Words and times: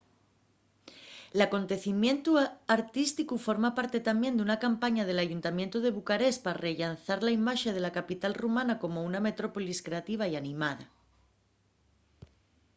l’acontecimientu 1.37 2.31
artísticu 2.77 3.35
forma 3.47 3.69
parte 3.77 3.97
tamién 4.09 4.33
d’una 4.35 4.57
campaña 4.65 5.03
del 5.05 5.23
ayuntamientu 5.25 5.77
de 5.81 5.93
bucarest 5.97 6.39
pa 6.45 6.57
rellanzar 6.67 7.19
la 7.23 7.35
imaxe 7.39 7.69
de 7.75 7.81
la 7.85 7.95
capital 7.97 8.33
rumana 8.43 8.75
como 8.83 8.99
una 9.09 9.19
metrópolis 9.27 9.79
creativa 9.87 10.23
y 10.27 10.33
animada 10.43 10.85